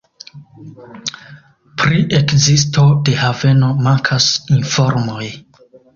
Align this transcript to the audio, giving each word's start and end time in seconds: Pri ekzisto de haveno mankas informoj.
Pri 1.81 1.99
ekzisto 2.21 2.85
de 3.11 3.15
haveno 3.19 3.69
mankas 3.89 4.29
informoj. 4.57 5.25